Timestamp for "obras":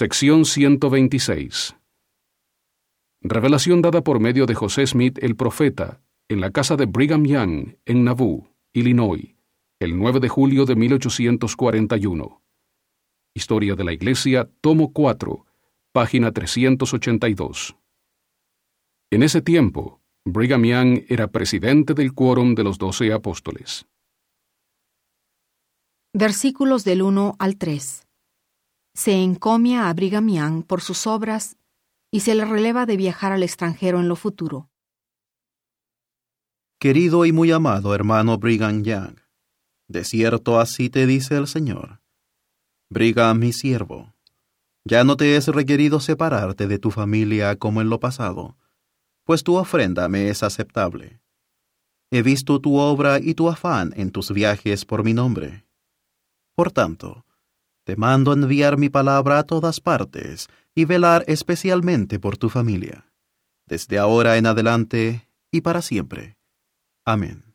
31.06-31.56